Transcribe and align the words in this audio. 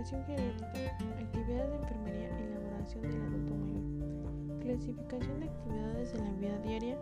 Valoración 0.00 0.24
geriátrica. 0.24 0.72
Actividades 1.20 1.68
de 1.68 1.76
enfermería 1.76 2.30
y 2.30 2.42
elaboración 2.44 3.02
del 3.02 3.20
adulto 3.20 3.54
mayor. 3.54 4.60
Clasificación 4.62 5.40
de 5.40 5.46
actividades 5.46 6.14
en 6.14 6.24
la 6.24 6.32
vida 6.40 6.58
diaria. 6.60 6.98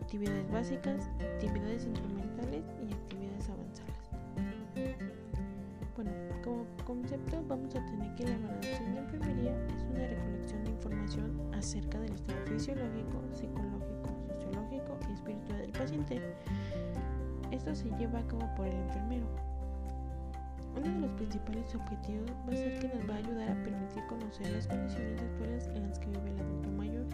Actividades 0.00 0.52
básicas, 0.52 1.10
actividades 1.18 1.86
instrumentales 1.86 2.62
y 2.78 2.92
actividades 2.92 3.48
avanzadas. 3.48 4.10
Bueno, 5.96 6.12
como 6.44 6.64
concepto 6.86 7.42
vamos 7.48 7.74
a 7.74 7.84
tener 7.84 8.14
que 8.14 8.22
la 8.22 8.38
valoración 8.38 8.94
de 8.94 9.00
enfermería 9.00 9.52
es 9.74 9.82
una 9.90 10.06
recolección 10.06 10.62
de 10.62 10.70
información 10.70 11.54
acerca 11.54 11.98
del 11.98 12.12
estado 12.12 12.38
fisiológico, 12.46 13.20
psicológico, 13.34 14.14
sociológico 14.28 14.96
y 15.08 15.12
espiritual 15.12 15.58
del 15.58 15.72
paciente. 15.72 16.22
Esto 17.50 17.74
se 17.74 17.90
lleva 17.98 18.20
a 18.20 18.26
cabo 18.28 18.48
por 18.54 18.68
el 18.68 18.76
enfermero 18.76 19.26
uno 20.78 20.94
de 20.94 21.00
los 21.00 21.10
principales 21.12 21.74
objetivos 21.74 22.30
va 22.46 22.52
a 22.52 22.56
ser 22.56 22.78
que 22.78 22.88
nos 22.88 23.10
va 23.10 23.14
a 23.14 23.18
ayudar 23.18 23.50
a 23.50 23.62
permitir 23.62 24.06
conocer 24.08 24.50
las 24.52 24.66
condiciones 24.66 25.20
actuales 25.20 25.66
en 25.74 25.88
las 25.88 25.98
que 25.98 26.06
vive 26.06 26.30
el 26.30 26.40
adulto 26.40 26.68
mayor. 26.70 27.06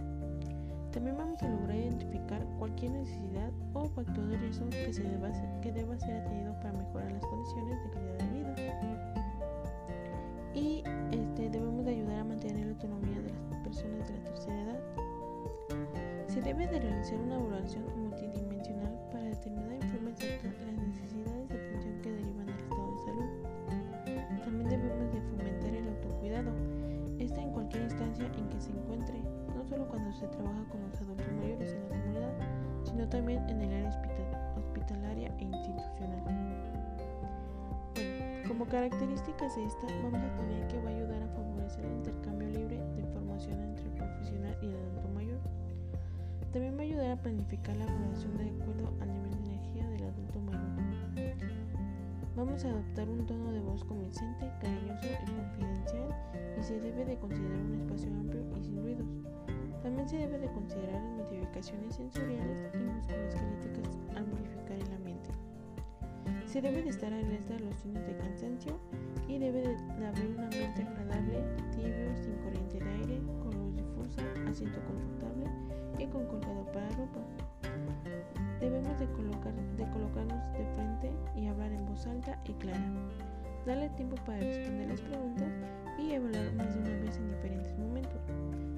También 0.92 1.16
vamos 1.16 1.42
a 1.42 1.48
lograr 1.48 1.76
identificar 1.76 2.44
cualquier 2.58 2.92
necesidad 2.92 3.50
o 3.72 3.84
factor 3.86 4.26
de 4.26 4.36
riesgo 4.36 4.68
que, 4.70 4.92
se 4.92 5.02
deba, 5.02 5.30
que 5.60 5.72
deba 5.72 5.98
ser 5.98 6.20
atendido 6.20 6.54
para 6.60 6.72
mejorar 6.72 7.10
las 7.12 7.24
condiciones 7.26 7.82
de 7.82 7.90
calidad 7.90 8.18
de 8.18 8.38
vida. 8.38 8.54
Y 10.54 10.84
este, 11.10 11.50
debemos 11.50 11.84
de 11.84 11.90
ayudar 11.92 12.20
a 12.20 12.24
mantener 12.24 12.66
la 12.66 12.72
autonomía 12.72 13.20
de 13.20 13.30
las 13.50 13.60
personas 13.64 14.08
de 14.08 14.14
la 14.14 14.24
tercera 14.24 14.60
edad. 14.60 14.80
Se 16.28 16.40
debe 16.42 16.66
de 16.66 16.80
realizar 16.80 17.18
una 17.18 17.36
evaluación 17.36 17.84
multidimensional 17.96 18.33
se 30.24 30.30
trabaja 30.30 30.64
con 30.70 30.80
los 30.80 31.00
adultos 31.02 31.32
mayores 31.36 31.72
en 31.72 31.82
la 31.82 31.88
comunidad, 31.88 32.32
sino 32.84 33.08
también 33.08 33.46
en 33.48 33.60
el 33.60 33.74
área 33.74 33.90
hospitalaria 34.56 35.28
e 35.38 35.44
institucional. 35.44 36.22
Bueno, 36.24 36.54
como 38.48 38.64
características 38.66 39.54
de 39.56 39.64
esta, 39.64 39.86
vamos 40.02 40.20
a 40.22 40.36
tener 40.36 40.66
que 40.68 40.80
va 40.80 40.90
a 40.90 40.94
ayudar 40.94 41.22
a 41.22 41.28
favorecer 41.28 41.84
el 41.84 41.92
intercambio 41.92 42.48
libre 42.48 42.80
de 42.94 43.02
información 43.02 43.60
entre 43.60 43.84
el 43.84 43.90
profesional 43.92 44.56
y 44.62 44.66
el 44.66 44.76
adulto 44.76 45.08
mayor. 45.08 45.38
También 46.52 46.76
va 46.76 46.80
a 46.80 46.84
ayudar 46.84 47.10
a 47.10 47.16
planificar 47.16 47.76
la 47.76 47.84
evaluación 47.84 48.38
de 48.38 48.48
acuerdo 48.48 48.94
al 49.00 49.12
nivel 49.12 49.30
de 49.30 49.44
energía 49.44 49.88
del 49.88 50.04
adulto 50.04 50.40
mayor. 50.40 51.36
Vamos 52.34 52.64
a 52.64 52.70
adoptar 52.70 53.10
un 53.10 53.26
tono 53.26 53.52
de 53.52 53.60
voz 53.60 53.84
convincente, 53.84 54.50
cariñoso 54.60 55.06
y 55.06 55.30
confidencial 55.32 56.08
y 56.58 56.62
se 56.62 56.80
debe 56.80 57.04
de 57.04 57.18
considerar 57.18 57.58
un 57.58 57.74
espacio 57.74 58.08
amplio 58.08 58.42
y 58.56 58.62
sin 58.62 58.82
ruidos. 58.82 59.06
También 59.84 60.08
se 60.08 60.16
debe 60.16 60.38
de 60.38 60.48
considerar 60.48 60.94
las 60.94 61.30
modificaciones 61.30 61.94
sensoriales 61.94 62.64
y 62.72 62.78
musculoesqueléticas 62.78 63.98
al 64.16 64.26
modificar 64.26 64.78
el 64.78 64.92
ambiente. 64.94 65.28
Se 66.46 66.62
debe 66.62 66.82
de 66.82 66.88
estar 66.88 67.12
alerta 67.12 67.54
a 67.54 67.58
los 67.58 67.76
signos 67.76 68.06
de 68.06 68.16
cansancio 68.16 68.80
y 69.28 69.38
debe 69.38 69.60
de 69.60 70.06
haber 70.06 70.26
un 70.26 70.40
ambiente 70.40 70.82
agradable, 70.84 71.44
tibio, 71.76 72.16
sin 72.16 72.32
corriente 72.36 72.80
de 72.80 72.90
aire, 72.92 73.20
con 73.42 73.50
luz 73.58 73.76
difusa, 73.76 74.22
asiento 74.48 74.80
confortable 74.86 75.44
y 75.98 76.06
con 76.06 76.24
colgado 76.28 76.64
para 76.72 76.88
ropa. 76.96 77.20
Debemos 78.60 78.98
de, 78.98 79.06
colocar, 79.08 79.52
de 79.52 79.84
colocarnos 79.90 80.50
de 80.54 80.64
frente 80.72 81.12
y 81.36 81.46
hablar 81.46 81.70
en 81.72 81.84
voz 81.84 82.06
alta 82.06 82.40
y 82.46 82.54
clara. 82.54 82.90
Darle 83.66 83.90
tiempo 83.90 84.16
para 84.24 84.38
responder 84.38 84.88
las 84.88 85.02
preguntas 85.02 85.52
y 85.98 86.12
evaluar 86.12 86.54
más 86.54 86.74
de 86.74 86.80
una 86.80 87.04
vez 87.04 87.18
en 87.18 87.28
diferentes 87.28 87.78
momentos. 87.78 88.22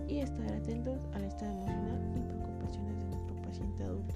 Y 0.08 0.20
estar 0.20 0.52
atentos 0.52 1.08
al 1.14 1.24
estado 1.24 1.50
emocional 1.52 2.00
y 2.14 2.20
preocupaciones 2.20 2.96
de 2.98 3.06
nuestro 3.06 3.42
paciente 3.42 3.82
adulto. 3.82 4.14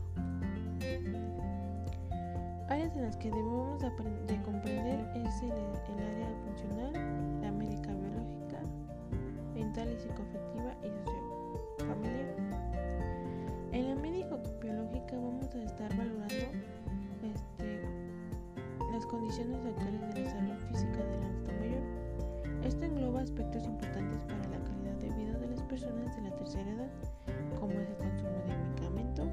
Áreas 2.68 2.96
en 2.96 3.02
las 3.02 3.16
que 3.16 3.30
debemos 3.30 3.80
de 3.80 4.42
comprender 4.42 5.00
es 5.16 5.42
el, 5.42 5.50
el 5.50 6.06
área 6.14 6.28
funcional, 6.46 7.40
la 7.42 7.50
médica 7.50 7.92
biológica, 7.92 8.60
mental 9.54 9.88
y 9.92 9.98
psicoafectiva 9.98 10.72
y 10.84 10.90
social 10.90 11.30
familiar. 11.86 12.36
En 13.72 13.88
la 13.88 13.94
médico 13.96 14.38
biológica 14.60 15.16
vamos 15.16 15.54
a 15.54 15.62
estar 15.62 15.96
valorando 15.96 16.34
este, 17.22 17.82
las 18.92 19.06
condiciones 19.06 19.64
actuales 19.66 20.14
de 20.14 20.22
la 20.22 20.30
salud 20.30 20.56
física 20.68 21.04
del 21.04 21.22
adulto 21.24 21.52
mayor. 21.60 22.64
Esto 22.64 22.84
engloba 22.84 23.20
aspectos 23.22 23.64
importantes 23.64 24.22
para 24.24 24.38
la 24.48 24.64
calidad 24.64 24.79
personas 25.70 26.16
de 26.16 26.22
la 26.22 26.30
tercera 26.34 26.68
edad, 26.68 26.90
como 27.60 27.72
es 27.74 27.88
el 27.88 27.94
consumo 27.94 28.30
de 28.44 28.56
medicamentos, 28.58 29.28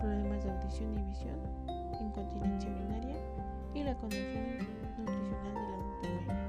problemas 0.00 0.42
de 0.42 0.50
audición 0.50 0.98
y 0.98 1.02
visión, 1.02 1.36
incontinencia 2.00 2.70
urinaria 2.70 3.16
y 3.74 3.82
la 3.84 3.94
condición 3.96 4.56
nutricional 4.98 5.54
del 5.54 5.74
adulto 5.74 6.08
mayor. 6.08 6.40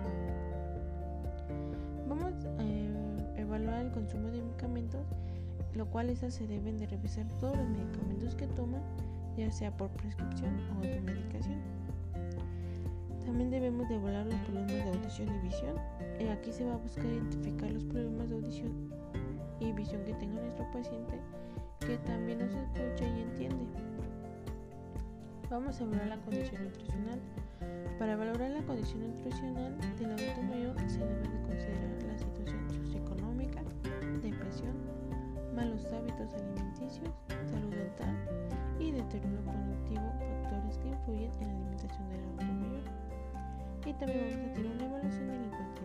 Vamos 2.07 2.45
a 2.45 3.37
evaluar 3.37 3.81
el 3.81 3.91
consumo 3.91 4.29
de 4.29 4.41
medicamentos 4.41 5.05
lo 5.75 5.85
cual 5.87 6.09
esas 6.09 6.33
se 6.33 6.47
deben 6.47 6.77
de 6.77 6.87
revisar 6.87 7.27
todos 7.39 7.55
los 7.57 7.67
medicamentos 7.67 8.33
que 8.33 8.47
toman, 8.47 8.81
ya 9.37 9.51
sea 9.51 9.75
por 9.75 9.89
prescripción 9.89 10.57
o 10.71 10.75
automedicación. 10.75 11.59
También 13.25 13.51
debemos 13.51 13.87
de 13.89 13.95
evaluar 13.95 14.25
los 14.25 14.39
problemas 14.39 14.71
de 14.71 14.83
audición 14.83 15.35
y 15.35 15.39
visión. 15.39 15.75
Y 16.19 16.29
aquí 16.29 16.51
se 16.51 16.65
va 16.65 16.75
a 16.75 16.77
buscar 16.77 17.05
identificar 17.05 17.69
los 17.69 17.83
problemas 17.83 18.29
de 18.29 18.35
audición 18.35 18.86
visión 19.87 20.03
que 20.03 20.13
tenga 20.15 20.41
nuestro 20.41 20.69
paciente, 20.71 21.13
que 21.79 21.97
también 21.99 22.39
nos 22.39 22.53
escucha 22.53 23.07
y 23.07 23.21
entiende. 23.21 23.65
Vamos 25.49 25.79
a 25.79 25.83
evaluar 25.85 26.07
la 26.07 26.17
condición 26.17 26.65
nutricional. 26.65 27.19
Para 27.97 28.17
valorar 28.17 28.51
la 28.51 28.61
condición 28.63 29.07
nutricional 29.07 29.77
del 29.97 30.11
adulto 30.11 30.43
mayor 30.43 30.75
se 30.89 30.99
debe 30.99 31.21
de 31.21 31.41
considerar 31.47 32.03
la 32.05 32.17
situación 32.17 32.69
socioeconómica, 32.69 33.61
depresión, 34.21 34.75
malos 35.55 35.85
hábitos 35.93 36.33
alimenticios, 36.33 37.15
salud 37.49 37.73
dental 37.73 38.13
y 38.79 38.91
deterioro 38.91 39.41
cognitivo, 39.45 40.11
factores 40.43 40.77
que 40.79 40.89
influyen 40.89 41.31
en 41.39 41.47
la 41.47 41.53
alimentación 41.53 42.09
del 42.09 42.19
adulto 42.19 42.43
mayor. 42.43 42.83
Y 43.85 43.93
también 43.93 44.19
vamos 44.19 44.49
a 44.49 44.53
tener 44.53 44.71
una 44.73 44.85
evaluación 44.85 45.27
de 45.27 45.37
la 45.37 45.45
incontinencia 45.45 45.55
urinaria. 45.55 45.76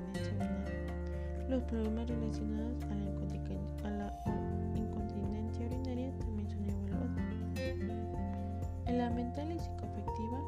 Los 1.53 1.63
problemas 1.65 2.09
relacionados 2.09 2.83
a 3.83 3.91
la, 3.91 4.11
incontinencia 4.75 5.67
urinaria 5.67 6.11
también 6.19 6.49
son 6.49 6.65
evaluados. 6.65 7.11
En 8.87 8.97
la 8.97 9.11
mental 9.11 9.53
y 9.53 9.59
psicoafectiva 9.59 10.41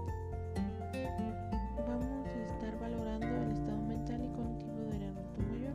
vamos 1.87 2.27
a 2.27 2.41
estar 2.47 2.81
valorando 2.81 3.27
el 3.27 3.51
estado 3.53 3.83
mental 3.83 4.25
y 4.25 4.29
cognitivo 4.29 4.81
del 4.93 5.03
adulto 5.03 5.43
mayor. 5.51 5.75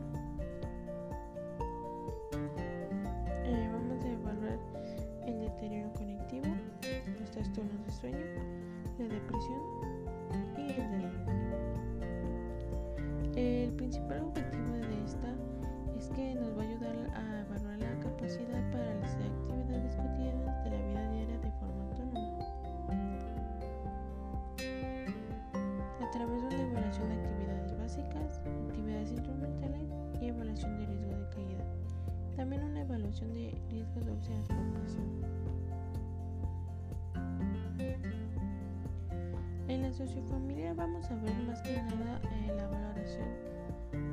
Eh, 3.44 3.70
vamos 3.72 4.04
a 4.04 4.08
evaluar 4.08 4.58
el 5.28 5.40
deterioro 5.42 5.92
cognitivo, 5.92 6.48
los 7.20 7.30
trastornos 7.30 7.86
de 7.86 7.92
sueño, 7.92 8.18
la 8.98 9.04
depresión 9.06 9.60
y 10.58 10.72
el 10.72 10.90
delirio. 10.90 11.20
El 13.36 13.72
principal 13.74 14.22
objetivo 14.22 14.72
de 14.72 14.79
que 16.14 16.34
nos 16.34 16.56
va 16.56 16.62
a 16.62 16.66
ayudar 16.66 16.96
a 17.14 17.40
evaluar 17.40 17.78
la 17.78 18.00
capacidad 18.00 18.70
para 18.70 18.84
realizar 18.84 19.22
actividades 19.22 19.94
cotidianas 19.94 20.64
de 20.64 20.70
la 20.70 20.76
vida 20.86 21.10
diaria 21.10 21.38
de 21.38 21.50
forma 21.52 21.82
autónoma. 21.84 22.38
A 26.00 26.10
través 26.10 26.42
de 26.42 26.46
una 26.48 26.62
evaluación 26.70 27.08
de 27.08 27.14
actividades 27.14 27.78
básicas, 27.78 28.40
actividades 28.68 29.12
instrumentales 29.12 29.88
y 30.20 30.26
evaluación 30.26 30.78
de 30.78 30.86
riesgo 30.86 31.16
de 31.16 31.28
caída. 31.30 31.64
También 32.36 32.64
una 32.64 32.80
evaluación 32.80 33.32
de 33.32 33.54
riesgos 33.70 34.06
de 34.06 34.12
presión. 34.12 35.20
En 39.68 39.82
la 39.82 39.92
sociofamilia 39.92 40.74
vamos 40.74 41.08
a 41.10 41.14
ver 41.16 41.34
más 41.46 41.62
que 41.62 41.80
nada 41.82 42.20
eh, 42.24 42.52
la 42.56 42.66
valoración 42.66 43.49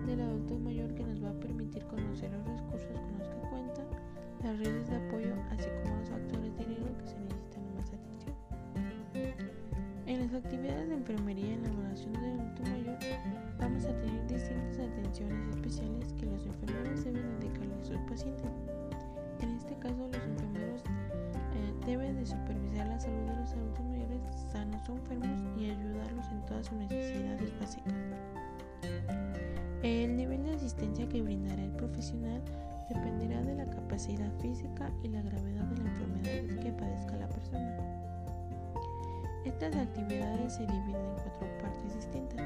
del 0.08 0.22
adulto 0.22 0.58
mayor 0.58 0.94
que 0.96 1.04
nos 1.04 1.22
va 1.22 1.30
a 1.30 1.34
permitir 1.34 1.84
conocer 1.88 2.32
los 2.32 2.48
recursos 2.48 2.98
con 2.98 3.20
los 3.20 3.28
que 3.28 3.50
cuenta, 3.50 3.84
las 4.42 4.58
redes 4.58 4.90
de 4.90 4.96
apoyo, 4.96 5.36
así 5.52 5.68
como 5.84 6.00
los 6.00 6.10
factores 6.10 6.58
de 6.58 6.64
riesgo 6.64 6.98
que 6.98 7.08
se 7.08 7.20
necesitan 7.20 7.76
más 7.76 7.92
atención. 7.92 8.36
En 10.06 10.20
las 10.22 10.34
actividades 10.34 10.88
de 10.88 10.96
enfermería 10.96 11.54
en 11.56 11.64
la 11.64 11.70
evaluación 11.70 12.14
del 12.14 12.40
adulto 12.40 12.64
mayor 12.64 12.98
vamos 13.60 13.84
a 13.84 14.00
tener 14.00 14.28
distintas 14.28 14.80
atenciones 14.80 15.56
especiales 15.56 16.14
que 16.14 16.26
los 16.26 16.46
enfermeros 16.46 17.04
deben 17.04 17.40
dedicarle 17.42 17.76
a 17.76 17.84
sus 17.84 17.98
pacientes. 18.10 18.52
En 19.42 19.50
este 19.58 19.76
caso, 19.76 20.08
los 20.08 20.24
enfermeros 20.24 20.82
eh, 20.88 21.86
deben 21.86 22.16
de 22.16 22.26
supervisar 22.26 22.88
la 22.88 23.00
salud 23.00 23.28
de 23.28 23.36
los 23.36 23.52
adultos 23.52 23.86
mayores 23.86 24.22
sanos 24.54 24.88
o 24.88 24.94
enfermos 24.94 25.44
y 25.60 25.70
ayudarlos 25.70 26.28
en 26.32 26.46
todas 26.46 26.66
sus 26.66 26.78
necesidades 26.78 27.60
básicas. 27.60 27.94
El 29.84 30.16
nivel 30.16 30.44
de 30.44 30.54
asistencia 30.56 31.08
que 31.08 31.22
brindará 31.22 31.64
el 31.64 31.72
profesional 31.72 32.42
dependerá 32.90 33.42
de 33.42 33.56
la 33.56 33.66
capacidad 33.70 34.32
física 34.42 34.92
y 35.04 35.10
la 35.10 35.22
gravedad 35.22 35.64
de 35.66 35.78
la 35.84 35.90
enfermedad 35.90 36.64
que 36.64 36.72
padezca 36.72 37.16
la 37.18 37.28
persona. 37.28 37.78
Estas 39.46 39.76
actividades 39.76 40.54
se 40.54 40.62
dividen 40.64 40.96
en 40.96 41.16
cuatro 41.16 41.48
partes 41.62 41.96
distintas. 41.96 42.46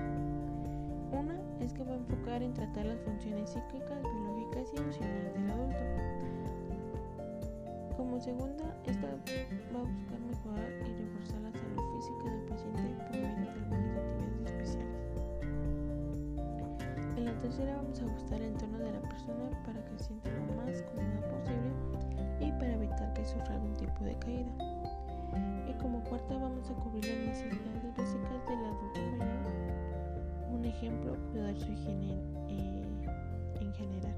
Una 1.12 1.40
es 1.60 1.74
que 1.74 1.84
va 1.84 1.94
a 1.94 1.96
enfocar 1.96 2.44
en 2.44 2.54
tratar 2.54 2.86
las 2.86 3.00
funciones 3.02 3.50
psíquicas, 3.50 4.02
biológicas 4.02 4.72
y 4.74 4.78
emocionales 4.78 5.34
del 5.34 5.52
adulto. 5.52 5.84
Como 7.98 8.20
segunda, 8.20 8.78
esta 8.86 9.08
va 9.08 9.80
a 9.80 9.84
buscar 9.84 10.20
mejorar 10.20 10.72
y 10.88 10.94
reforzar 10.94 11.42
la 11.42 11.52
salud 11.52 11.82
física 11.96 12.24
del 12.30 12.42
paciente 12.46 12.82
por 12.98 13.12
medio 13.12 13.28
de 13.28 13.52
algunas 13.52 13.98
actividades 13.98 14.52
especiales. 14.52 15.11
La 17.32 17.40
tercera 17.40 17.78
vamos 17.78 17.98
a 18.02 18.06
ajustar 18.06 18.42
el 18.42 18.48
entorno 18.50 18.78
de 18.78 18.92
la 18.92 19.00
persona 19.00 19.50
para 19.66 19.82
que 19.86 19.98
se 19.98 20.04
sienta 20.04 20.30
lo 20.32 20.54
más 20.54 20.84
cómoda 20.84 21.22
posible 21.30 21.72
y 22.42 22.52
para 22.52 22.74
evitar 22.74 23.14
que 23.14 23.26
sufra 23.26 23.56
algún 23.56 23.74
tipo 23.78 24.04
de 24.04 24.20
caída. 24.20 24.52
Y 25.66 25.74
como 25.82 26.04
cuarta 26.04 26.38
vamos 26.38 26.70
a 26.70 26.74
cubrir 26.74 27.06
las 27.06 27.28
necesidades 27.28 27.96
básicas 27.98 28.46
del 28.50 28.66
adulto 28.66 29.00
mayor. 29.18 30.52
Un 30.52 30.66
ejemplo, 30.66 31.16
cuidar 31.32 31.58
su 31.58 31.72
higiene 31.72 32.20
eh, 32.50 32.84
en 33.62 33.74
general. 33.76 34.16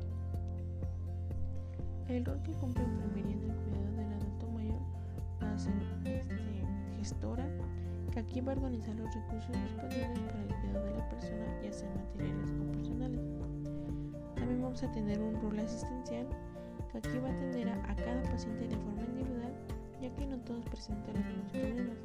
El 2.07 2.25
rol 2.25 2.41
que 2.41 2.51
cumple 2.53 2.83
enfermería 2.83 3.31
en 3.31 3.43
el 3.43 3.55
cuidado 3.57 3.95
del 3.95 4.13
adulto 4.13 4.47
mayor 4.47 4.81
va 5.39 5.53
a 5.53 5.59
ser 5.59 5.73
este, 6.03 6.65
gestora, 6.97 7.47
aquí 8.19 8.41
va 8.41 8.53
a 8.53 8.55
organizar 8.55 8.95
los 8.95 9.13
recursos 9.13 9.51
disponibles 9.51 10.19
para 10.19 10.41
el 10.43 10.55
cuidado 10.61 10.85
de 10.85 10.91
la 10.97 11.09
persona, 11.09 11.61
ya 11.63 11.73
sean 11.73 11.93
materiales 11.95 12.49
o 12.51 12.71
personales. 12.71 13.21
También 14.35 14.61
vamos 14.61 14.83
a 14.83 14.91
tener 14.91 15.19
un 15.19 15.41
rol 15.41 15.59
asistencial, 15.59 16.27
que 16.91 16.97
aquí 16.97 17.17
va 17.19 17.29
a 17.29 17.31
atender 17.33 17.69
a, 17.69 17.91
a 17.91 17.95
cada 17.95 18.21
paciente 18.23 18.67
de 18.67 18.77
forma 18.77 19.03
individual, 19.03 19.53
ya 20.01 20.13
que 20.15 20.25
no 20.25 20.37
todos 20.39 20.65
presentan 20.65 21.15
los 21.15 21.25
mismos 21.25 21.51
problemas. 21.51 21.97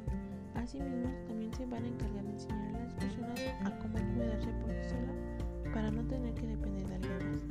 Asimismo, 0.55 1.09
también 1.27 1.53
se 1.53 1.65
van 1.65 1.83
a 1.83 1.87
encargar 1.87 2.23
de 2.23 2.31
enseñar 2.31 2.75
a 2.75 2.79
las 2.83 2.93
personas 2.95 3.39
a 3.65 3.79
cómo 3.79 3.97
cuidarse 4.13 4.49
por 4.61 4.73
sí 4.73 4.89
sola 4.89 5.73
para 5.73 5.91
no 5.91 6.03
tener 6.07 6.33
que 6.33 6.47
depender 6.47 6.87
de 6.87 6.95
alguien 6.95 7.31
más. 7.31 7.41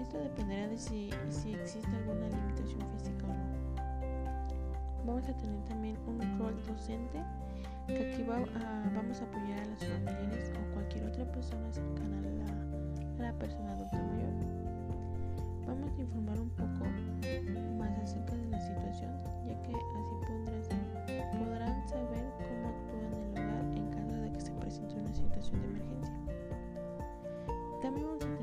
Esto 0.00 0.18
dependerá 0.18 0.68
de 0.68 0.78
si, 0.78 1.10
si 1.30 1.54
existe 1.54 1.88
alguna 1.96 2.28
limitación 2.28 2.80
física 2.96 3.24
o 3.24 3.28
no. 3.28 3.61
Vamos 5.04 5.28
a 5.28 5.36
tener 5.36 5.64
también 5.64 5.96
un 6.06 6.38
rol 6.38 6.54
docente 6.66 7.22
que 7.88 8.12
aquí 8.12 8.22
va 8.22 8.36
a, 8.36 8.90
vamos 8.94 9.20
a 9.20 9.24
apoyar 9.24 9.58
a 9.58 9.66
los 9.66 9.78
familiares 9.80 10.52
o 10.54 10.74
cualquier 10.74 11.06
otra 11.06 11.24
persona 11.32 11.72
cercana 11.72 12.18
a 12.18 12.22
la, 12.22 13.28
a 13.28 13.32
la 13.32 13.38
persona 13.38 13.72
adulta 13.72 13.96
mayor. 13.96 14.32
Vamos 15.66 15.90
a 15.98 16.00
informar 16.00 16.40
un 16.40 16.50
poco 16.50 16.84
más 17.78 17.98
acerca 17.98 18.34
de 18.36 18.46
la 18.46 18.60
situación, 18.60 19.10
ya 19.44 19.60
que 19.62 19.74
así 19.74 20.14
podrán, 20.26 20.62
podrán 21.38 21.88
saber 21.88 22.24
cómo 22.38 22.68
actuar 22.68 23.02
en 23.02 23.12
el 23.14 23.42
hogar 23.42 23.64
en 23.76 23.90
caso 23.90 24.14
de 24.22 24.32
que 24.32 24.40
se 24.40 24.52
presente 24.52 24.94
una 24.94 25.14
situación 25.14 25.60
de 25.60 25.66
emergencia. 25.66 26.14
También 27.82 28.06
vamos 28.06 28.24
a 28.24 28.41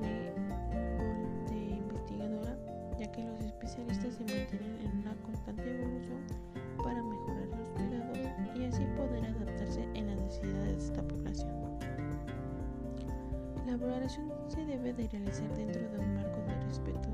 Valoración 14.10 14.32
se 14.48 14.66
debe 14.66 14.94
de 14.94 15.08
realizar 15.08 15.56
dentro 15.56 15.82
de 15.82 16.00
un 16.00 16.16
marco 16.16 16.42
de 16.42 16.56
respeto, 16.66 17.10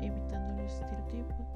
evitando 0.00 0.60
los 0.60 0.72
estereotipos, 0.72 1.46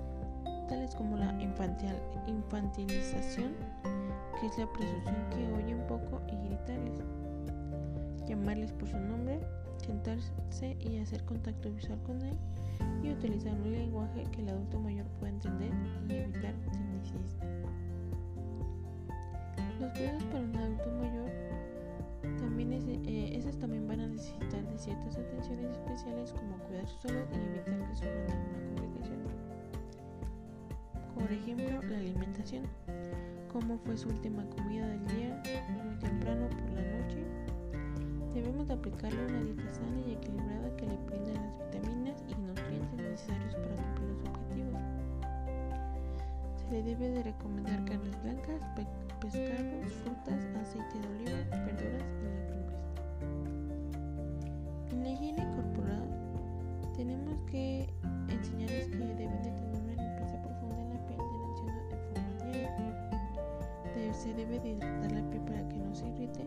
tales 0.69 0.95
como 0.95 1.17
la 1.17 1.33
infantil, 1.43 1.95
infantilización, 2.29 3.55
que 4.41 4.47
es 4.47 4.57
la 4.57 4.73
presunción 4.73 5.17
que 5.31 5.53
oye 5.53 5.75
un 5.75 5.87
poco 5.89 6.21
y 6.29 6.37
gritarles, 6.47 7.01
llamarles 8.29 8.71
por 8.71 8.89
su 8.89 8.99
nombre, 8.99 9.41
sentarse 9.85 10.77
y 10.79 10.99
hacer 10.99 11.25
contacto 11.25 11.73
visual 11.73 11.99
con 12.05 12.23
él 12.23 12.37
y 13.03 13.11
utilizar 13.11 13.53
un 13.53 13.73
lenguaje 13.73 14.23
que 14.31 14.43
el 14.43 14.51
adulto 14.51 14.79
mayor 14.79 15.07
pueda 15.19 15.33
entender 15.33 15.73
y 16.09 16.15
evitar 16.15 16.55
tecnicismo. 16.71 17.19
Los 19.81 19.91
cuidados 19.91 20.23
para 20.25 20.45
un 20.45 20.57
adulto 20.57 20.91
mayor 21.01 21.24
también 22.55 22.73
es, 22.73 22.87
eh, 22.87 23.37
esas 23.37 23.59
también 23.59 23.89
van 23.89 23.99
a 23.99 24.07
necesitar 24.07 24.65
de 24.65 24.79
ciertas 24.79 25.19
atenciones 25.19 25.73
especiales 25.73 26.33
como 26.33 26.57
cuidar 26.59 26.87
su 26.87 27.09
salud 27.09 27.25
y 27.33 27.59
evitar 27.59 27.89
que 27.89 27.97
sufran 27.97 28.31
alguna 28.31 28.77
complicación. 28.77 29.19
Por 31.17 31.33
ejemplo, 31.33 31.83
la 31.83 31.99
alimentación. 31.99 32.63
Cómo 33.53 33.77
fue 33.79 33.97
su 33.97 34.09
última 34.09 34.49
comida 34.51 34.87
del 34.87 35.05
día, 35.09 35.43
muy 35.83 35.97
temprano 35.99 36.49
por 36.49 36.71
la 36.75 36.83
noche. 36.97 37.25
Debemos 38.35 38.69
de 38.69 38.75
aplicarle 38.75 39.27
una 39.27 39.43
dieta 39.43 39.73
sana 39.73 40.01
y 40.07 40.13
equilibrada 40.13 40.77
que 40.77 40.87
le 40.87 40.97
brinde 41.07 41.35
las 41.35 41.59
vitaminas 41.59 42.23
y 42.29 42.35
nutrientes 42.41 43.01
necesarios 43.01 43.55
para 43.57 43.75
cumplir 43.75 44.11
los 44.11 44.29
objetivos. 44.29 44.81
Se 46.55 46.71
le 46.71 46.83
debe 46.85 47.09
de 47.11 47.23
recomendar 47.25 47.85
carnes 47.85 48.23
blancas, 48.23 48.63
pescados, 49.25 49.93
frutas, 50.03 50.45
aceite 50.61 51.01
de 51.01 51.09
oliva, 51.09 51.39
verduras 51.65 52.05
y 52.13 52.25
legumbres. 52.25 52.83
En 54.93 55.03
la 55.03 55.09
higiene 55.11 55.47
corporal 55.57 56.05
tenemos 56.95 57.41
que 57.51 57.89
enseñarles 58.29 58.87
que 58.89 58.99
deben 58.99 59.43
de 59.43 59.51
tener 59.51 59.81
una 59.81 59.95
limpieza 59.95 60.43
profunda 60.43 60.79
en 60.79 60.91
la 60.91 61.07
piel 61.07 61.19
de 61.19 61.39
la 61.39 61.47
anciana 61.49 61.83
de 61.89 61.97
forma 61.97 62.53
diaria. 62.53 64.13
se 64.13 64.35
debe 64.35 64.61
de 64.61 64.69
hidratar 64.71 65.13
la 65.13 65.31
piel 65.31 65.43
para 65.43 65.69
que 65.69 65.77
no 65.77 65.95
se 65.95 66.07
irrite 66.09 66.47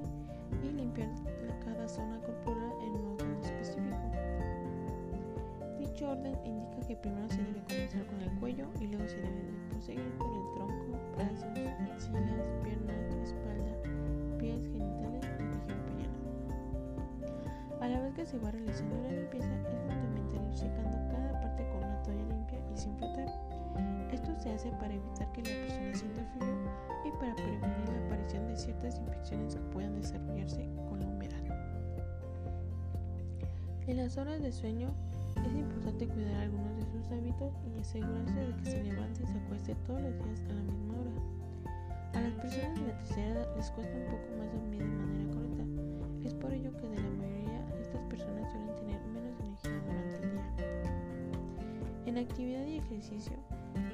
y 0.64 0.72
limpiar 0.72 1.10
cada 1.66 1.88
zona 1.88 2.20
corporal 2.20 2.74
en 2.84 2.92
un 2.94 3.14
orden 3.14 3.40
específico. 3.44 4.27
Dicho 5.98 6.12
orden 6.12 6.38
indica 6.46 6.88
que 6.88 6.96
primero 6.96 7.28
se 7.28 7.38
debe 7.42 7.60
comenzar 7.68 8.06
con 8.06 8.22
el 8.22 8.30
cuello 8.40 8.68
y 8.80 8.86
luego 8.86 9.08
se 9.08 9.16
debe 9.16 9.42
de 9.42 9.52
proseguir 9.72 10.14
con 10.20 10.32
el 10.32 10.54
tronco, 10.54 11.00
brazos, 11.16 11.42
axilas, 11.42 12.46
piernas, 12.62 13.16
espalda, 13.26 13.74
pies, 14.38 14.62
genitales 14.62 15.26
y 15.26 15.42
región 15.42 15.80
peniana. 15.90 16.14
A 17.82 17.88
la 17.88 18.00
vez 18.02 18.14
que 18.14 18.28
se 18.28 18.38
va 18.38 18.52
realizando 18.52 18.96
la 19.02 19.12
limpieza, 19.12 19.50
es 19.56 19.64
fundamental 19.90 20.46
ir 20.46 20.56
secando 20.56 20.98
cada 21.10 21.42
parte 21.42 21.66
con 21.66 21.84
una 21.84 22.04
toalla 22.04 22.26
limpia 22.30 22.60
y 22.72 22.78
sin 22.78 22.96
frotar. 23.00 23.34
Esto 24.12 24.36
se 24.38 24.52
hace 24.52 24.70
para 24.74 24.94
evitar 24.94 25.32
que 25.32 25.42
la 25.42 25.50
persona 25.50 25.96
sienta 25.96 26.24
frío 26.38 26.58
y 27.06 27.12
para 27.18 27.34
prevenir 27.34 27.90
la 27.90 28.06
aparición 28.06 28.48
de 28.50 28.56
ciertas 28.56 29.00
infecciones 29.00 29.56
que 29.56 29.62
puedan 29.74 30.00
desarrollarse 30.00 30.70
con 30.88 31.00
la 31.00 31.08
humedad. 31.08 31.42
En 33.88 33.98
las 33.98 34.16
horas 34.20 34.44
de 34.44 34.52
sueño 34.52 34.94
es 35.48 35.56
importante 35.56 36.08
cuidar 36.08 36.42
algunos 36.42 36.76
de 36.78 36.86
sus 36.92 37.12
hábitos 37.12 37.54
y 37.66 37.80
asegurarse 37.80 38.40
de 38.40 38.56
que 38.58 38.66
se 38.66 38.84
levante 38.84 39.24
y 39.24 39.28
se 39.28 39.38
acueste 39.38 39.76
todos 39.86 40.02
los 40.02 40.14
días 40.14 40.42
a 40.50 40.54
la 40.54 40.62
misma 40.62 40.94
hora. 41.00 41.12
A 42.14 42.22
las 42.22 42.34
personas 42.34 42.76
de 42.80 42.88
la 42.88 42.98
tercera 42.98 43.28
edad 43.30 43.56
les 43.56 43.72
cuesta 43.72 43.96
un 43.96 44.06
poco 44.06 44.28
más 44.38 44.52
dormir 44.54 44.80
de 44.80 44.96
manera 44.96 45.34
correcta. 45.34 45.64
Es 46.28 46.34
por 46.34 46.52
ello 46.52 46.72
que 46.76 46.90
de 46.90 46.96
la 46.96 47.10
mayoría 47.10 47.66
estas 47.80 48.02
personas 48.04 48.52
suelen 48.52 48.76
tener 48.76 49.00
menos 49.08 49.40
energía 49.40 49.82
durante 49.86 50.16
el 50.16 50.32
día. 50.32 50.46
En 52.06 52.18
actividad 52.18 52.66
y 52.66 52.78
ejercicio, 52.78 53.38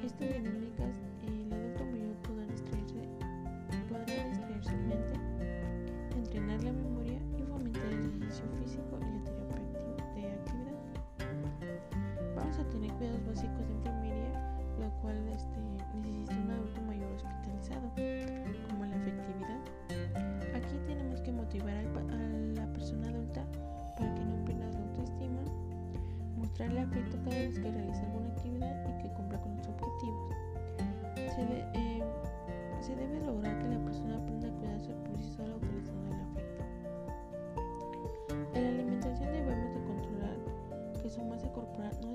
estas 0.02 0.28
dinámicas 0.34 0.96
cual 15.04 15.28
este, 15.28 15.60
necesita 16.00 16.32
un 16.32 16.50
adulto 16.50 16.80
mayor 16.80 17.12
hospitalizado, 17.12 17.92
como 18.70 18.86
la 18.86 18.96
efectividad. 18.96 19.60
Aquí 20.56 20.80
tenemos 20.86 21.20
que 21.20 21.30
motivar 21.30 21.74
a 21.76 21.82
la 22.56 22.66
persona 22.72 23.08
adulta 23.08 23.44
para 23.98 24.14
que 24.14 24.24
no 24.24 24.42
pierda 24.46 24.66
la 24.70 24.78
autoestima, 24.78 25.42
mostrarle 26.38 26.80
afecto 26.80 27.18
cada 27.22 27.36
vez 27.36 27.58
que 27.58 27.70
realiza 27.70 28.00
alguna 28.00 28.28
actividad 28.28 28.74
y 28.88 29.02
que 29.02 29.12
cumpla 29.12 29.38
con 29.40 29.54
los 29.58 29.68
objetivos. 29.68 30.34
Se, 31.36 31.44
de, 31.44 31.60
eh, 31.74 32.02
se 32.80 32.96
debe 32.96 33.20
lograr 33.26 33.58
que 33.58 33.68
la 33.68 33.84
persona 33.84 34.16
aprenda 34.16 34.48
a 34.48 34.52
cuidarse 34.52 34.94
por 35.04 35.16
sí 35.18 35.30
sola 35.36 35.54
utilizando 35.56 36.14
el 36.14 36.20
afecto. 36.32 36.64
En 38.54 38.62
la 38.62 38.68
alimentación 38.70 39.32
debemos 39.32 39.74
de 39.74 39.80
controlar 39.84 40.36
que 41.02 41.10
su 41.10 41.22
masa 41.24 41.52
corporal 41.52 41.92
no 42.00 42.13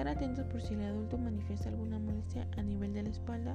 Estar 0.00 0.16
atentos 0.16 0.46
por 0.46 0.62
si 0.62 0.72
el 0.72 0.80
adulto 0.80 1.18
manifiesta 1.18 1.68
alguna 1.68 1.98
molestia 1.98 2.48
a 2.56 2.62
nivel 2.62 2.94
de 2.94 3.02
la 3.02 3.10
espalda 3.10 3.54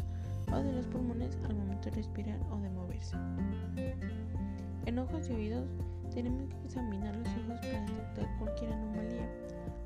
o 0.54 0.58
de 0.62 0.74
los 0.74 0.86
pulmones 0.86 1.36
al 1.44 1.56
momento 1.56 1.90
de 1.90 1.96
respirar 1.96 2.40
o 2.52 2.60
de 2.60 2.70
moverse. 2.70 3.16
En 4.86 5.00
ojos 5.00 5.28
y 5.28 5.34
oídos 5.34 5.68
tenemos 6.14 6.48
que 6.48 6.66
examinar 6.66 7.16
los 7.16 7.28
ojos 7.30 7.60
para 7.62 7.82
detectar 7.82 8.38
cualquier 8.38 8.74
anomalía, 8.74 9.28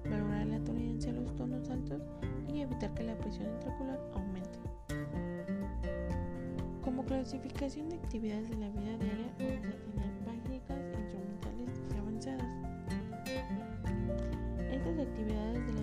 valorar 0.03 0.47
la 0.47 0.59
tolerancia 0.65 1.11
a 1.11 1.13
los 1.13 1.33
tonos 1.37 1.69
altos 1.69 2.01
y 2.53 2.59
evitar 2.59 2.93
que 2.93 3.03
la 3.03 3.17
presión 3.17 3.47
intraocular 3.53 3.99
aumente. 4.15 4.59
Como 6.83 7.05
clasificación 7.05 7.87
de 7.87 7.95
actividades 7.95 8.49
de 8.49 8.57
la 8.57 8.67
vida 8.67 8.97
diaria 8.97 9.31
vamos 9.39 9.75
a 9.75 9.77
tener 9.85 10.11
básicas, 10.25 10.77
instrumentales 10.99 11.81
y 11.95 11.97
avanzadas. 11.97 12.53
Estas 14.73 14.99
actividades 14.99 15.65
de 15.67 15.73
la 15.73 15.78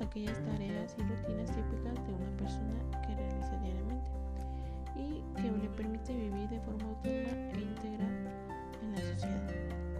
aquellas 0.00 0.42
tareas 0.44 0.94
y 0.98 1.02
rutinas 1.02 1.50
típicas 1.50 1.94
de 2.06 2.14
una 2.14 2.30
persona 2.36 2.74
que 3.06 3.14
realiza 3.14 3.56
diariamente 3.62 4.10
y 4.96 5.22
que 5.40 5.50
le 5.50 5.68
permite 5.70 6.14
vivir 6.14 6.48
de 6.48 6.60
forma 6.60 6.84
autónoma 6.88 7.32
e 7.52 7.60
íntegra 7.60 8.08
en 8.82 8.92
la 8.92 8.98
sociedad, 8.98 9.50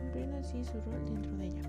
cumpliendo 0.00 0.36
así 0.38 0.64
su 0.64 0.80
rol 0.80 1.04
dentro 1.06 1.36
de 1.36 1.46
ella. 1.46 1.62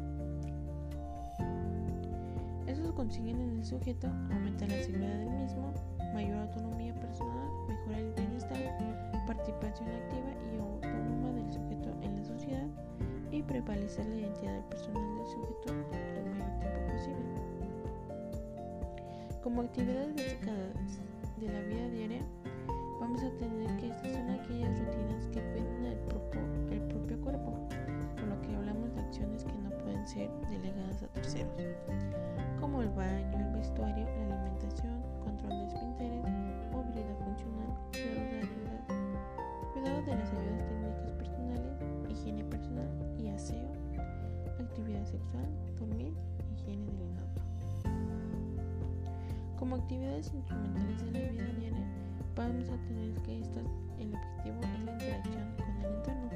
Estos 2.68 2.94
consiguen 2.94 3.42
en 3.42 3.58
el 3.58 3.66
sujeto 3.66 4.08
aumentar 4.32 4.70
la 4.70 4.84
seguridad 4.84 5.18
del 5.18 5.32
mismo, 5.32 5.74
mayor 6.14 6.38
autonomía 6.38 6.94
personal, 6.96 7.50
mejorar 7.68 8.00
el 8.00 8.14
bienestar, 8.14 8.58
participación 9.26 9.90
activa 9.90 10.32
y 10.54 10.60
autónoma 10.60 11.32
del 11.34 11.52
sujeto 11.52 11.90
en 12.02 12.16
la 12.16 12.24
sociedad 12.24 12.68
y 13.32 13.44
prevalecer 13.44 14.06
la 14.08 14.16
identidad 14.16 14.66
personal 14.70 15.16
del 15.18 15.28
sujeto 15.28 15.74
el 16.16 16.26
mayor 16.32 16.60
tiempo 16.60 16.94
posible. 16.94 17.39
Como 19.50 19.64
actividades 19.64 20.16
básicas 20.16 21.36
de 21.40 21.48
la 21.48 21.60
vida 21.62 21.90
diaria, 21.90 22.22
vamos 23.00 23.20
a 23.24 23.32
tener 23.40 23.78
que 23.78 23.88
estas 23.88 24.12
son 24.12 24.30
aquellas 24.30 24.78
rutinas 24.78 25.26
que 25.34 25.42
cuidan 25.42 25.86
el 25.86 25.98
propio, 26.88 27.20
cuerpo, 27.20 27.68
por 28.16 28.28
lo 28.28 28.40
que 28.44 28.56
hablamos 28.56 28.94
de 28.94 29.02
acciones 29.02 29.44
que 29.44 29.54
no 29.54 29.72
pueden 29.80 30.08
ser 30.08 30.30
delegadas 30.52 31.02
a 31.02 31.08
terceros, 31.08 31.52
como 32.60 32.84
el 32.84 32.90
baño, 32.90 33.40
el 33.40 33.54
vestuario, 33.56 34.06
la 34.06 34.40
alimentación, 34.40 35.02
control 35.24 35.50
de 35.50 35.66
esfínteres, 35.66 36.24
movilidad 36.72 37.18
funcional, 37.18 37.74
cuidado 37.92 38.39
Como 49.70 49.84
actividades 49.84 50.34
instrumentales 50.34 50.98
de 50.98 51.12
la 51.12 51.30
vida 51.30 51.46
diaria, 51.60 51.86
vamos 52.36 52.68
a 52.70 52.78
tener 52.88 53.14
que 53.22 53.40
estas, 53.40 53.66
el 54.00 54.16
objetivo 54.16 54.62
es 54.64 54.84
la 54.84 54.94
interacción 54.94 55.46
con 55.58 55.70
el 55.78 55.86
entorno, 55.94 56.30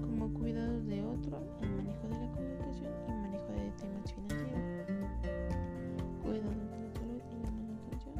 como 0.00 0.34
cuidados 0.34 0.84
de 0.88 1.04
otro, 1.04 1.38
el 1.62 1.70
manejo 1.76 2.08
de 2.08 2.18
la 2.18 2.32
comunicación 2.32 2.90
y 3.06 3.12
manejo 3.12 3.52
de 3.52 3.70
temas 3.78 4.12
financieros, 4.12 4.66
cuidados 6.24 6.70
de 6.72 6.78
la 6.82 6.90
salud 6.90 7.22
y 7.30 7.38
la 7.44 7.50
manutención, 7.52 8.16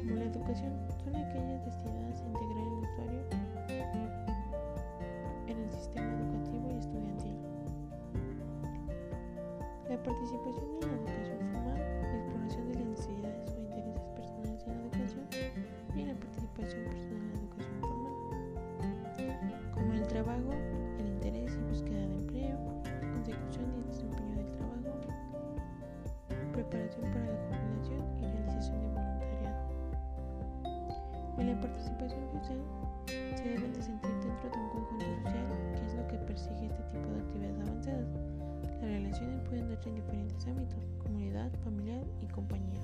Como 0.00 0.14
la 0.14 0.24
educación, 0.24 0.72
son 1.04 1.14
aquellas 1.14 1.62
destinadas 1.62 2.22
a 2.22 2.26
integrar 2.26 2.66
el 2.66 2.72
usuario 2.72 3.20
en 5.46 5.58
el 5.58 5.70
sistema 5.70 6.10
educativo 6.14 6.70
y 6.70 6.76
estudiantil. 6.78 7.36
La 9.90 10.02
participación 10.02 10.70
en 10.80 10.88
la 10.88 10.94
educación 10.96 11.38
formal, 11.52 11.76
la 11.76 12.16
exploración 12.16 12.68
de 12.68 12.74
las 12.76 12.86
necesidades 12.88 13.52
o 13.52 13.60
intereses 13.60 14.08
personales 14.16 14.64
en 14.66 14.72
la 14.72 14.80
educación 14.80 15.24
y 15.94 16.04
la 16.06 16.14
participación 16.14 16.84
personal 16.84 17.20
en 17.20 17.28
la 17.28 17.36
educación 17.36 17.76
formal, 17.80 18.14
como 19.74 19.92
el 19.92 20.06
trabajo, 20.08 20.52
el 20.98 21.06
interés 21.08 21.52
y 21.52 21.60
búsqueda 21.68 22.00
de 22.08 22.14
empleo, 22.14 22.58
consecución 23.12 23.68
y 23.76 23.82
desempeño 23.86 24.34
del 24.36 24.50
trabajo, 24.56 24.96
preparación 26.54 27.04
para 27.12 27.26
la 27.26 27.49
En 31.40 31.46
la 31.46 31.58
participación 31.58 32.20
social 32.32 32.58
se 33.34 33.48
deben 33.48 33.72
de 33.72 33.82
sentir 33.82 34.10
dentro 34.10 34.50
de 34.50 34.58
un 34.58 34.68
conjunto 34.68 35.06
social, 35.24 35.46
que 35.74 35.86
es 35.86 35.94
lo 35.94 36.06
que 36.06 36.18
persigue 36.18 36.66
este 36.66 36.82
tipo 36.92 37.08
de 37.08 37.20
actividades 37.20 37.60
avanzadas. 37.60 38.08
Las 38.62 38.82
relaciones 38.82 39.48
pueden 39.48 39.68
darse 39.70 39.88
en 39.88 39.94
diferentes 39.94 40.46
ámbitos, 40.46 40.84
comunidad, 41.02 41.50
familiar 41.64 42.04
y 42.20 42.26
compañía. 42.26 42.78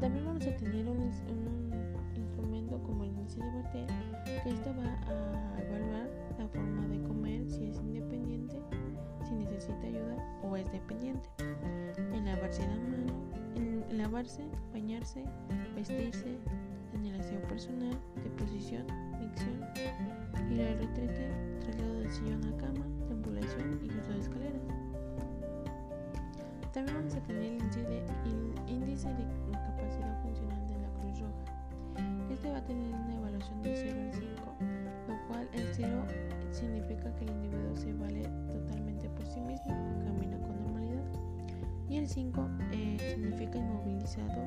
También 0.00 0.24
vamos 0.24 0.46
a 0.46 0.56
tener 0.56 0.88
un, 0.88 0.96
un 0.96 1.70
instrumento 2.16 2.82
como 2.84 3.04
el 3.04 3.10
índice 3.10 3.38
de 3.38 3.50
Bartel, 3.52 3.86
que 4.42 4.50
esto 4.50 4.74
va 4.74 4.88
a 4.88 5.60
evaluar 5.60 6.08
la 6.38 6.48
forma 6.48 6.88
de 6.88 7.02
comer, 7.02 7.50
si 7.50 7.66
es 7.66 7.76
independiente, 7.76 8.56
si 9.28 9.34
necesita 9.34 9.86
ayuda 9.86 10.16
o 10.42 10.56
es 10.56 10.64
dependiente. 10.72 11.28
En 12.10 12.24
la 12.24 12.36
mano, 12.36 12.52
en 12.58 13.31
lavarse, 13.90 14.44
bañarse, 14.72 15.24
vestirse, 15.74 16.38
en 16.94 17.06
el 17.06 17.20
aseo 17.20 17.40
personal, 17.42 17.98
deposición, 18.22 18.86
micción, 19.18 19.60
ir 20.50 20.62
al 20.62 20.78
retrete, 20.78 21.30
traslado 21.60 22.00
del 22.00 22.10
sillón 22.10 22.44
a 22.44 22.56
cama, 22.58 22.86
deambulación 23.08 23.80
y 23.82 23.98
uso 23.98 24.12
de 24.12 24.18
escaleras. 24.18 24.62
También 26.72 26.96
vamos 26.96 27.14
a 27.14 27.22
tener 27.22 27.44
el 27.44 27.52
índice 28.66 29.08
de, 29.08 29.24
capacidad 29.52 30.22
funcional 30.22 30.68
de 30.68 30.78
la 30.78 30.88
Cruz 31.00 31.20
Roja. 31.20 32.32
Este 32.32 32.50
va 32.50 32.58
a 32.58 32.64
tener 32.64 32.94
una 32.94 33.14
evaluación 33.14 33.62
de 33.62 33.76
0 33.76 34.00
al 34.00 34.12
5, 34.12 34.28
lo 35.08 35.28
cual 35.28 35.48
el 35.52 35.68
0 35.74 36.06
significa 36.50 37.14
que 37.16 37.24
el 37.24 37.30
individuo 37.30 37.51
el 42.02 42.08
5 42.08 42.48
eh, 42.72 42.96
significa 42.98 43.58
inmovilizado 43.58 44.42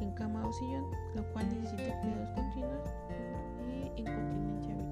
en 0.00 0.10
cama 0.12 0.46
o 0.46 0.52
sillón, 0.52 0.84
lo 1.14 1.22
cual 1.32 1.46
necesita 1.50 2.00
cuidados 2.00 2.30
continuos 2.30 2.88
y 3.68 4.00
incontinencia 4.00 4.85